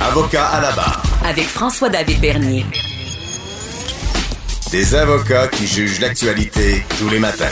[0.00, 1.02] Avocat à la barre.
[1.24, 2.64] Avec François-David Bernier.
[4.70, 7.44] Des avocats qui jugent l'actualité tous les matins.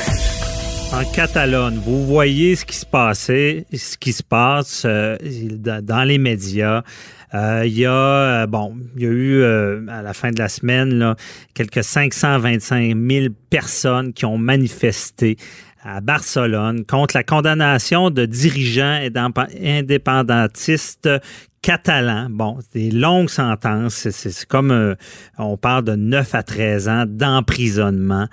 [0.92, 5.16] En Catalogne, vous voyez ce qui se passait, ce qui se passe euh,
[5.82, 6.82] dans les médias.
[7.34, 9.44] Euh, il y a, euh, bon, il y a eu
[9.88, 11.16] à la fin de la semaine là,
[11.54, 15.36] quelques 525 000 personnes qui ont manifesté
[15.82, 19.00] à Barcelone contre la condamnation de dirigeants
[19.62, 21.08] indépendantistes
[21.62, 22.28] catalans.
[22.30, 24.08] Bon, des longues sentences.
[24.10, 24.94] C'est comme, euh,
[25.38, 28.26] on parle de 9 à 13 ans d'emprisonnement.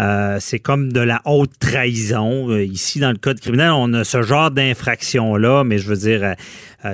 [0.00, 2.50] Euh, c'est comme de la haute trahison.
[2.50, 6.34] Euh, ici, dans le code criminel, on a ce genre d'infraction-là, mais je veux dire,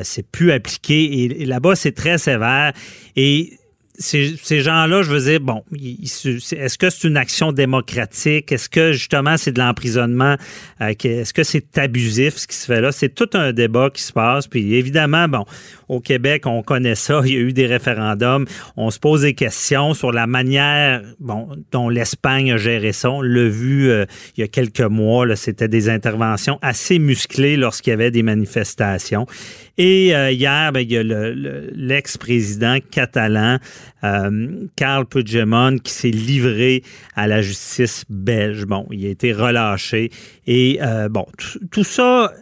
[0.02, 1.24] c'est plus appliqué.
[1.24, 2.72] et là-bas, c'est très sévère.
[3.16, 3.59] Et
[4.00, 8.50] ces, gens-là, je veux dire, bon, est-ce que c'est une action démocratique?
[8.50, 10.36] Est-ce que justement c'est de l'emprisonnement?
[10.80, 12.92] Euh, est-ce que c'est abusif ce qui se fait là?
[12.92, 14.46] C'est tout un débat qui se passe.
[14.46, 15.44] Puis évidemment, bon,
[15.88, 17.20] au Québec, on connaît ça.
[17.24, 18.46] Il y a eu des référendums.
[18.76, 23.10] On se pose des questions sur la manière bon, dont l'Espagne a géré ça.
[23.10, 25.36] On l'a vu euh, il y a quelques mois.
[25.36, 29.26] C'était des interventions assez musclées lorsqu'il y avait des manifestations.
[29.76, 33.58] Et euh, hier, ben, il y a l'ex-président catalan
[34.02, 36.82] Carl Puigdemont qui s'est livré
[37.14, 38.66] à la justice belge.
[38.66, 40.10] Bon, il a été relâché.
[40.46, 41.26] Et euh, bon,
[41.70, 42.32] tout ça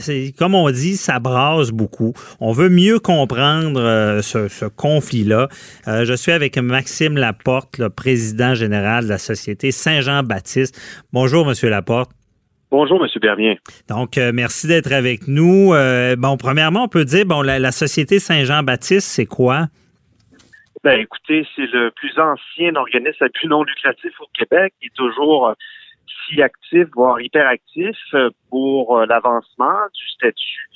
[0.00, 2.12] c'est comme on dit, ça brasse beaucoup.
[2.40, 5.48] On veut mieux comprendre ce, conflit-là.
[5.86, 10.76] je suis avec Maxime Laporte, le président général de la société Saint-Jean-Baptiste.
[11.12, 12.10] Bonjour, Monsieur Laporte.
[12.70, 13.08] Bonjour, M.
[13.20, 13.58] Bernier.
[13.88, 15.74] Donc, euh, merci d'être avec nous.
[15.74, 19.66] Euh, bon, premièrement, on peut dire, bon, la, Société Saint-Jean-Baptiste, c'est quoi?
[20.82, 24.72] Ben, écoutez, c'est le plus ancien organisme à but non lucratif au Québec.
[24.80, 25.54] Il est toujours euh,
[26.28, 27.96] si actif, voire hyperactif
[28.48, 30.70] pour l'avancement du statut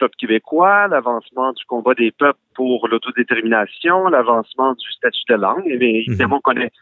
[0.00, 5.66] peuple québécois, l'avancement du combat des peuples pour l'autodétermination, l'avancement du statut de langue.
[5.66, 6.72] Et bien, évidemment, on connaît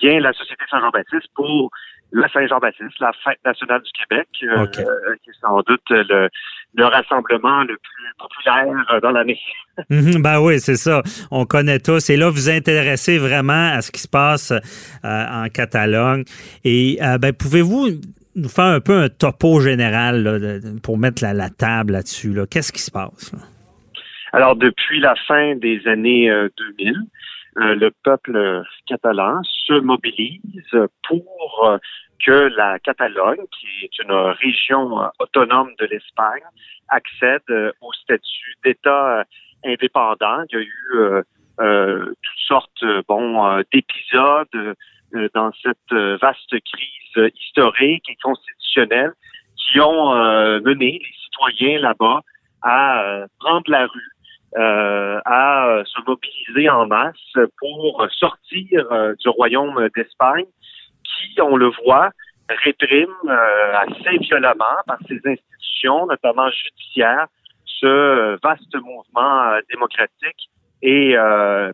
[0.00, 1.70] bien la Société Saint-Jean-Baptiste pour
[2.12, 4.66] la Saint-Jean-Baptiste, la fête nationale du Québec, euh,
[5.22, 6.28] qui est sans doute le,
[6.84, 9.40] rassemblement le plus populaire dans l'année.
[9.90, 11.02] Mhm, ben oui, c'est ça.
[11.30, 12.10] On connaît tous.
[12.10, 14.58] Et là, vous intéressez vraiment à ce qui se passe euh,
[15.04, 16.24] en Catalogne.
[16.64, 17.86] Et euh, ben, pouvez-vous
[18.38, 22.34] nous faire un peu un topo général pour mettre la, table là-dessus?
[22.50, 23.32] Qu'est-ce qui se passe?
[24.32, 26.30] Alors, depuis la fin des années
[26.78, 26.94] 2000,
[27.58, 30.70] euh, le peuple catalan se mobilise
[31.08, 31.78] pour euh,
[32.24, 36.42] que la Catalogne, qui est une région euh, autonome de l'Espagne,
[36.88, 37.42] accède
[37.80, 39.24] au statut d'État
[39.64, 40.44] indépendant.
[40.50, 41.22] Il y a eu
[41.58, 44.74] toutes sortes bon, d'épisodes
[45.34, 49.12] dans cette vaste crise historique et constitutionnelle
[49.56, 50.14] qui ont
[50.60, 52.20] mené les citoyens là-bas
[52.62, 54.12] à prendre la rue
[54.56, 57.14] euh, à se mobiliser en masse
[57.58, 60.46] pour sortir euh, du royaume d'Espagne,
[61.04, 62.10] qui, on le voit,
[62.64, 67.26] réprime euh, assez violemment par ses institutions, notamment judiciaires,
[67.66, 71.14] ce vaste mouvement démocratique et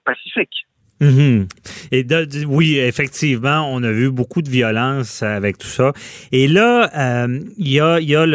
[0.04, 0.66] pacifique.
[1.00, 1.48] Mhm.
[1.90, 2.06] Et
[2.46, 5.92] oui, effectivement, on a vu beaucoup de violence avec tout ça.
[6.30, 8.26] Et là, euh, il y a,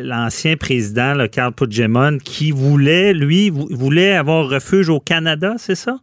[0.00, 5.96] l'ancien président, le Carl Puigdemont, qui voulait, lui, voulait avoir refuge au Canada, c'est ça?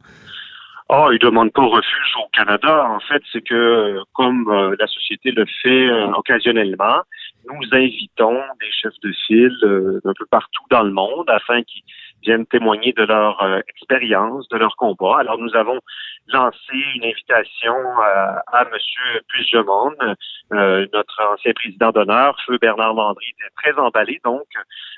[0.90, 2.86] Oh, il demande pas refuge au Canada.
[2.90, 7.02] En fait, c'est que, comme euh, la société le fait euh, occasionnellement,
[7.48, 11.84] nous invitons des chefs de file un peu partout dans le monde afin qu'ils
[12.26, 15.18] viennent témoigner de leur euh, expérience, de leur combat.
[15.20, 15.80] Alors nous avons
[16.28, 18.78] lancé une invitation euh, à M.
[19.28, 19.94] Puigdemont,
[20.54, 24.48] euh, notre ancien président d'honneur, Feu Bernard Landry était très emballé donc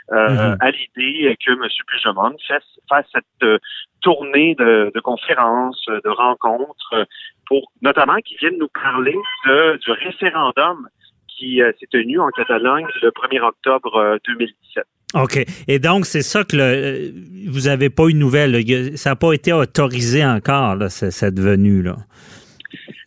[0.09, 0.57] mm-hmm.
[0.59, 1.67] à l'idée que M.
[1.87, 3.61] Puigdemont fasse, fasse cette
[4.01, 7.05] tournée de, de, conférences, de rencontres,
[7.45, 10.87] pour notamment qu'il vienne nous parler de, du référendum
[11.27, 14.85] qui s'est tenu en Catalogne le 1er octobre 2017.
[15.13, 15.39] OK.
[15.67, 18.97] Et donc, c'est ça que le, vous n'avez pas eu de nouvelles.
[18.97, 21.95] Ça n'a pas été autorisé encore, là, cette venue-là?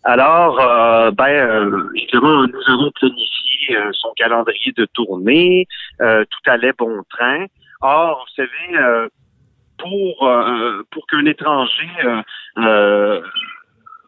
[0.05, 5.67] Alors, euh, ben, euh, justement, nous avons planifié euh, son calendrier de tournée.
[5.99, 7.45] tout allait bon train.
[7.83, 9.09] Or, vous savez,
[9.79, 10.31] pour
[10.91, 11.89] pour qu'un étranger,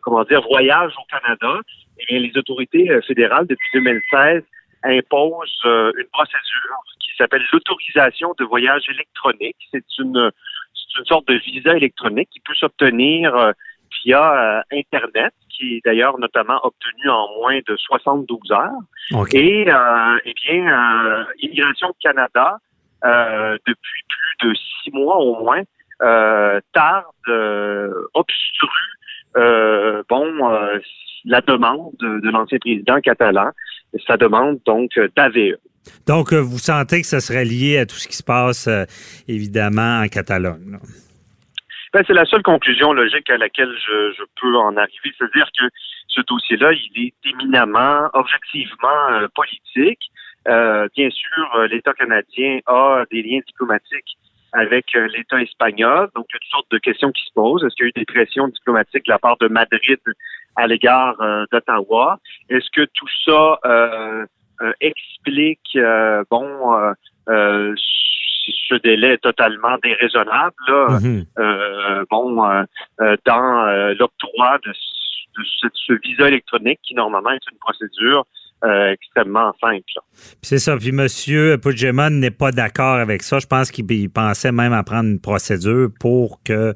[0.00, 1.60] comment dire, voyage au Canada,
[1.98, 4.42] eh bien, les autorités fédérales depuis 2016
[4.84, 6.78] imposent une procédure
[7.22, 9.56] s'appelle l'autorisation de voyage électronique.
[9.70, 10.30] C'est une,
[10.98, 13.52] une sorte de visa électronique qui peut s'obtenir euh,
[14.04, 19.26] via euh, Internet, qui est d'ailleurs notamment obtenu en moins de 72 heures.
[19.32, 22.58] Et euh, eh bien, Immigration Canada,
[23.04, 25.62] depuis plus de six mois au moins,
[26.72, 27.04] tarde,
[28.14, 28.96] obstrue,
[30.08, 30.80] bon,
[31.24, 33.50] la demande de l'ancien président catalan,
[34.06, 35.56] sa demande donc d'AVE.
[36.06, 38.68] Donc, vous sentez que ça serait lié à tout ce qui se passe,
[39.26, 40.78] évidemment, en Catalogne.
[41.92, 45.12] Ben, c'est la seule conclusion logique à laquelle je, je peux en arriver.
[45.18, 45.66] C'est-à-dire que
[46.08, 50.00] ce dossier-là, il est éminemment, objectivement euh, politique.
[50.48, 54.16] Euh, bien sûr, euh, l'État canadien a des liens diplomatiques
[54.54, 56.10] avec l'État espagnol.
[56.14, 57.64] Donc, il y a toutes sortes de questions qui se posent.
[57.64, 59.98] Est-ce qu'il y a eu des pressions diplomatiques de la part de Madrid
[60.56, 61.16] à l'égard
[61.50, 62.18] d'Ottawa?
[62.48, 63.58] Est-ce que tout ça
[64.80, 65.78] explique,
[66.30, 66.94] bon,
[67.26, 71.24] ce délai est totalement déraisonnable, là, mhm.
[72.10, 72.64] bon,
[73.24, 78.26] dans l'octroi de ce, visa électronique qui, normalement, est une procédure
[78.64, 79.82] euh, extrêmement simple.
[80.40, 80.76] C'est ça.
[80.76, 81.08] Puis M.
[81.58, 83.40] Puigdemont n'est pas d'accord avec ça.
[83.40, 86.72] Je pense qu'il pensait même à prendre une procédure pour que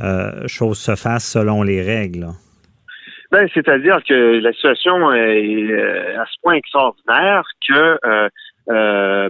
[0.00, 2.26] euh, chose se fasse selon les règles.
[3.32, 7.98] Ben, c'est-à-dire que la situation est euh, à ce point extraordinaire que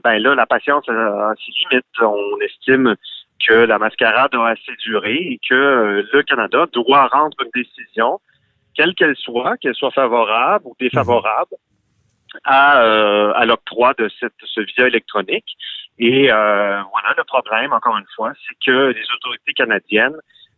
[0.03, 1.87] ben là, la patience a, ses limites.
[2.01, 2.97] On estime
[3.49, 8.21] que la mascarade a assez duré et que le Canada doit rendre une décision
[8.75, 11.57] quelle qu'elle soit, qu'elle soit favorable ou défavorable,
[12.45, 15.57] à, euh, à l'octroi de cette, ce visa électronique.
[15.99, 20.17] Et euh, voilà, le problème, encore une fois, c'est que les autorités canadiennes,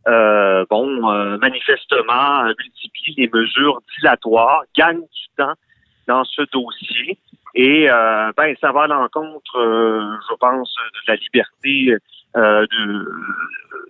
[0.09, 5.55] euh, bon, euh, manifestement, multiplient les mesures dilatoires, gagnent du temps
[6.07, 7.19] dans ce dossier.
[7.55, 11.97] Et euh, ben, ça va à l'encontre, je pense, de la liberté
[12.35, 13.07] de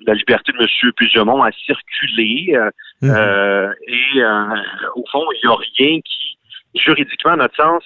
[0.07, 0.93] la liberté de M.
[0.93, 2.55] Puigdemont à circuler.
[2.55, 2.71] Euh,
[3.03, 3.11] mhm.
[3.11, 4.63] euh, et euh,
[4.97, 6.39] au fond, il n'y a rien qui,
[6.75, 7.83] juridiquement, à notre sens,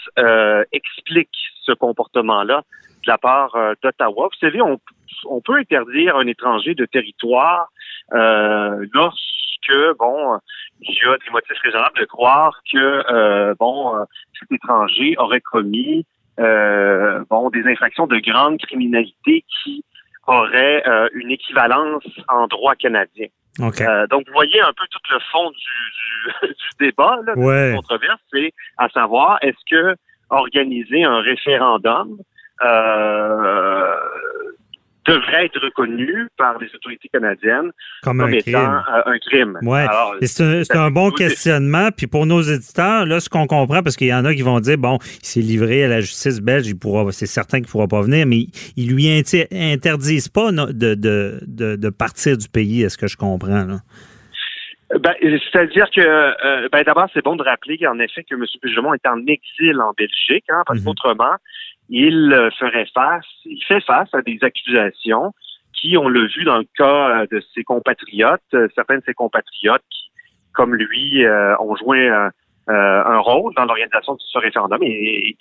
[0.72, 1.30] explique
[1.62, 2.62] ce comportement-là
[3.04, 4.28] de la part d'Ottawa.
[4.32, 4.80] Vous savez, on,
[5.26, 7.68] on, peut interdire un étranger de territoire
[8.12, 10.38] lorsque, bon,
[10.80, 14.06] il y a des motifs raisonnables de croire que, bon,
[14.38, 16.06] cet étranger aurait commis,
[16.38, 19.84] bon, des infractions de grande criminalité qui
[20.28, 23.26] aurait euh, une équivalence en droit canadien.
[23.60, 27.76] Euh, donc, vous voyez un peu tout le fond du, du, débat, là, de la
[27.76, 29.96] controverse, c'est à savoir, est-ce que
[30.30, 32.18] organiser un référendum
[32.62, 33.96] euh,
[35.08, 37.70] devrait être reconnu par les autorités canadiennes
[38.02, 38.82] comme, un étant crime.
[38.94, 39.58] Euh, un crime.
[39.62, 39.86] Ouais.
[40.22, 41.90] C'est un, bon questionnement.
[41.96, 44.60] Puis pour nos éditeurs, là, ce qu'on comprend, parce qu'il y en a qui vont
[44.60, 47.70] dire, bon, il s'est livré à la justice belge, il pourra, c'est certain qu'il ne
[47.70, 48.46] pourra pas venir, mais
[48.76, 53.64] ils lui interdisent pas de, de, de, partir du pays, est-ce que je comprends?
[53.64, 53.76] Là?
[55.00, 58.44] Ben, c'est-à-dire que, euh, ben, d'abord, c'est bon de rappeler qu'en effet que M.
[58.62, 60.86] Puigdemont est en exil en Belgique, hein, parce mhm.
[60.86, 61.36] qu'autrement,
[61.88, 65.32] il euh, ferait face, il fait face à des accusations
[65.72, 69.14] qui, on l'a vu dans le cas euh, de ses compatriotes, euh, certains de ses
[69.14, 70.10] compatriotes qui,
[70.52, 71.24] comme lui,
[71.60, 72.08] ont joué
[72.66, 75.36] un rôle dans l'organisation de ce référendum et,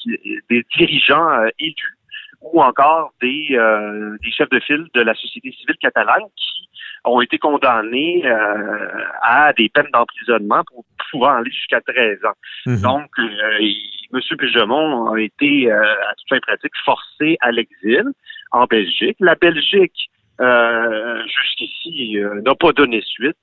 [0.47, 1.97] des dirigeants élus
[2.41, 3.57] ou encore des,
[4.21, 6.69] des chefs de file de la société civile catalane qui
[7.03, 8.29] ont été condamnés
[9.23, 12.35] à des peines d'emprisonnement pour pouvoir aller jusqu'à 13 ans.
[12.65, 12.81] Mhm.
[12.81, 13.09] Donc,
[14.13, 14.37] M.
[14.37, 18.03] Puigdemont a été, euh, à toute fin pratique, forcé à l'exil
[18.51, 19.17] en Belgique.
[19.19, 20.09] La Belgique,
[20.39, 23.35] euh, jusqu'ici, euh, n'a pas donné suite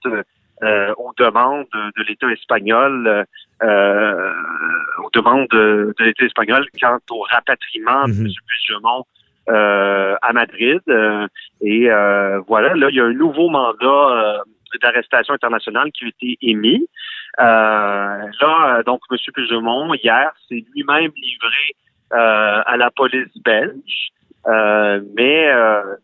[0.96, 3.26] aux demandes de l'État espagnol,
[3.60, 8.22] aux demandes de, l'État espagnol quant au rapatriement de M.
[8.22, 8.32] Mhm.
[8.46, 9.04] Puigdemont
[9.46, 10.80] à Madrid.
[11.60, 11.88] et
[12.46, 14.42] voilà, là, il y a un nouveau mandat
[14.80, 16.86] d'arrestation internationale qui a été émis.
[17.40, 17.42] Euh,
[18.40, 19.16] là, donc, M.
[19.32, 21.76] Puigdemont, hier, s'est lui-même livré
[22.12, 24.10] euh, à la police belge,
[24.46, 25.50] euh, mais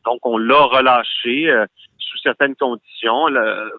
[0.05, 1.53] donc on l'a relâché
[1.99, 3.27] sous certaines conditions.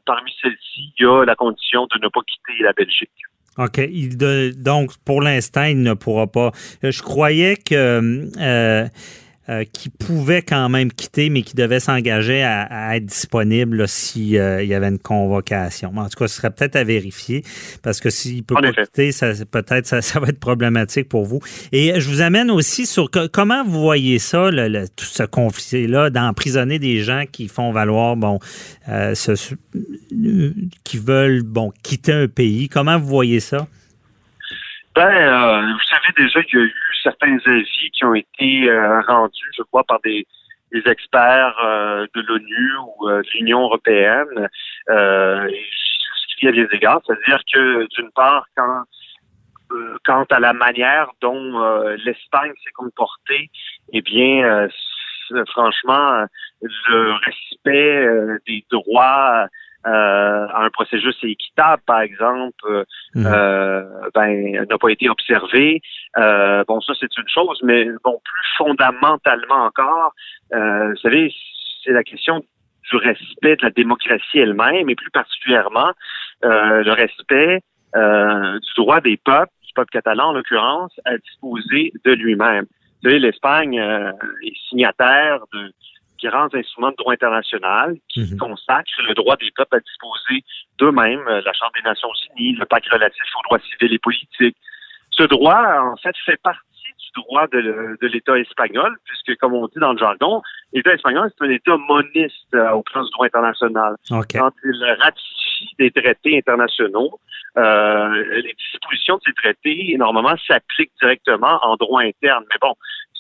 [0.06, 3.12] parmi celles-ci, il y a la condition de ne pas quitter la Belgique.
[3.58, 3.82] OK.
[4.58, 6.52] Donc, pour l'instant, il ne pourra pas.
[6.82, 8.88] Je croyais que
[9.50, 14.64] euh, qui pouvait quand même quitter, mais qui devait s'engager à, être disponible s'il euh,
[14.64, 15.92] y avait une convocation.
[15.98, 17.44] en tout cas, ce serait peut-être à vérifier,
[17.82, 21.40] parce que s'il peut pas quitter, ça, peut-être ça, va être problématique pour vous.
[21.72, 24.52] Et je vous amène aussi sur comment vous voyez ça,
[24.96, 28.38] tout ce conflit-là, d'emprisonner des gens qui font valoir, bon,
[28.90, 29.16] euh,
[30.84, 32.70] qui veulent, bon, quitter un pays.
[32.70, 33.66] Comment vous voyez ça?
[34.94, 39.52] Ben, vous savez déjà qu'il y a eu certains avis qui ont été euh, rendus,
[39.58, 40.26] je crois, par des,
[40.86, 44.48] experts euh, de l'ONU ou euh, de l'Union européenne,
[44.90, 45.52] euh,
[46.40, 48.84] qui a des égards, c'est-à-dire que d'une part, quand
[50.06, 51.62] quant à la manière dont
[52.04, 53.50] l'Espagne s'est comportée,
[53.94, 54.68] eh bien,
[55.48, 56.26] franchement,
[56.62, 58.06] le respect
[58.46, 59.48] des droits
[59.88, 62.86] euh, un processus équitable, par exemple,
[63.16, 63.26] mhm.
[63.26, 63.84] euh,
[64.14, 65.82] ben n'a pas été observé.
[66.18, 70.14] Euh, bon, ça c'est une chose, mais bon, plus fondamentalement encore,
[70.52, 71.34] vous savez,
[71.84, 72.44] c'est la question
[72.92, 75.92] du respect de la démocratie elle-même, et plus particulièrement
[76.44, 77.62] le respect
[77.96, 82.66] du droit des peuples, du peuple catalan en l'occurrence, à disposer de lui-même.
[83.02, 85.72] Vous savez, l'Espagne est signataire de
[86.22, 88.38] grands instruments de droit international qui mhm.
[88.38, 90.44] consacrent le droit des peuples à disposer
[90.78, 94.58] d'eux-mêmes, euh, la Chambre des Nations Unies, le pacte relatif aux droits civils et politiques.
[95.12, 96.60] Ce droit, en fait, fait partie
[97.16, 100.42] du droit de, l'État espagnol, puisque, comme on dit dans le jargon,
[100.74, 103.96] l'État espagnol, c'est un État moniste euh, au plan du droit international.
[104.10, 107.20] Quand il ratifie des traités internationaux,
[107.58, 112.46] euh, les dispositions de ces traités, normalement, s'appliquent directement en droit interne.
[112.50, 112.74] Mais bon,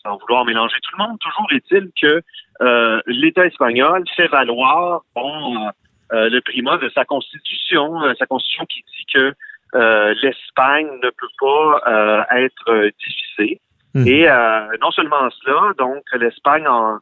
[0.03, 2.21] sans vouloir mélanger tout le monde, toujours est-il que
[2.61, 5.69] euh, l'État espagnol fait valoir bon, euh,
[6.13, 9.33] euh, le primat de sa constitution, sa constitution qui dit que
[9.73, 13.61] l'Espagne ne peut pas être divisée.
[13.93, 14.07] Mhm.
[14.07, 14.27] Et
[14.81, 16.99] non seulement cela, donc l'Espagne en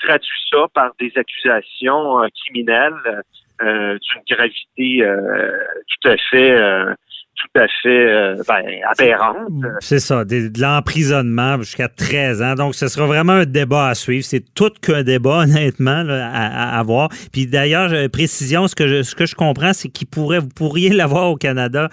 [0.00, 3.22] traduit ça par des accusations criminelles
[3.60, 6.96] d'une gravité tout à fait
[7.36, 9.48] tout à fait euh, ben, aberrante.
[9.80, 12.54] C'est ça, de, l'emprisonnement jusqu'à 13 ans.
[12.54, 14.24] Donc, ce sera vraiment un débat à suivre.
[14.24, 17.08] C'est tout qu'un débat, honnêtement, à, voir.
[17.32, 20.90] Puis d'ailleurs, précision, ce que je, ce que je comprends, c'est qu'il pourrait, vous pourriez
[20.92, 21.88] l'avoir au Canada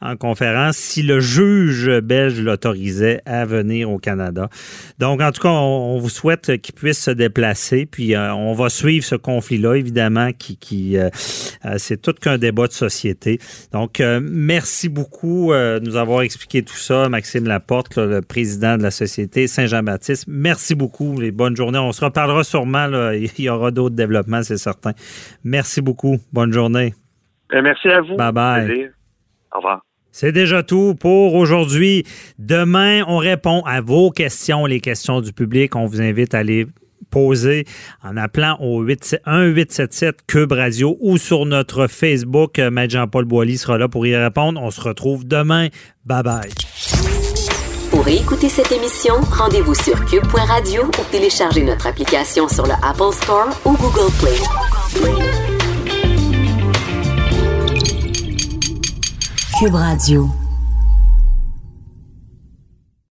[0.00, 4.48] en conférence si le juge belge l'autorisait à venir au Canada.
[4.98, 7.86] Donc, en tout cas, on, vous souhaite qu'il puisse se déplacer.
[7.86, 11.10] Puis, euh, on va suivre ce conflit-là, évidemment, qui, qui euh,
[11.76, 13.38] c'est tout qu'un débat de société.
[13.72, 18.82] Donc, merci beaucoup euh, de nous avoir expliqué tout ça, Maxime Laporte, le président de
[18.82, 20.26] la Société Saint-Jean-Baptiste.
[20.28, 21.20] Merci beaucoup.
[21.20, 21.78] Les bonnes journées.
[21.78, 22.86] On se reparlera sûrement.
[23.12, 24.92] Il y aura d'autres développements, c'est certain.
[25.44, 26.18] Merci beaucoup.
[26.32, 26.94] Bonne journée.
[27.52, 28.16] Euh, merci à vous.
[28.16, 28.90] Bye bye.
[29.52, 29.82] Au revoir.
[30.10, 32.04] C'est déjà tout pour aujourd'hui.
[32.38, 35.76] Demain, on répond à vos questions, les questions du public.
[35.76, 36.66] On vous invite à aller
[37.10, 37.64] poser
[38.02, 42.58] en appelant au 1877 Cube Radio ou sur notre Facebook.
[42.58, 44.60] Euh, Maître Jean-Paul Boilly sera là pour y répondre.
[44.62, 45.68] On se retrouve demain.
[46.04, 46.50] Bye bye.
[47.90, 53.48] Pour écouter cette émission, rendez-vous sur cube.radio ou téléchargez notre application sur le Apple Store
[53.64, 54.36] ou Google Play.
[59.58, 60.28] Cube Radio.